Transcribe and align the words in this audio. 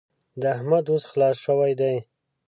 د 0.41 0.43
احمد 0.55 0.85
وس 0.89 1.03
خلاص 1.11 1.37
شوی 1.45 1.71
دی. 1.79 1.95